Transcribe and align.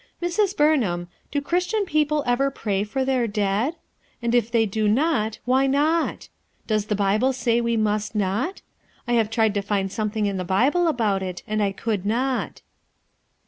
Mrs. 0.19 0.55
Bitrnham, 0.55 1.09
do 1.29 1.41
Christian 1.41 1.85
people 1.85 2.23
ever 2.25 2.49
pray 2.49 2.83
for 2.83 3.05
Ibrir 3.05 3.31
dead? 3.31 3.75
And 4.19 4.33
if 4.33 4.49
they 4.49 4.65
do 4.65 4.87
not, 4.87 5.37
why 5.45 5.67
Il0t. 5.67 6.29
Does 6.65 6.87
the 6.87 6.95
Bible 6.95 7.33
say 7.33 7.61
we 7.61 7.77
must 7.77 8.15
not? 8.15 8.63
I 9.07 9.13
have 9.13 9.29
tried 9.29 9.53
to 9.53 9.61
find 9.61 9.91
something 9.91 10.25
in 10.25 10.37
the 10.37 10.43
Bible 10.43 10.87
about 10.87 11.21
it, 11.21 11.43
and 11.45 11.61
I 11.61 11.71
could 11.71 12.03
not." 12.03 12.63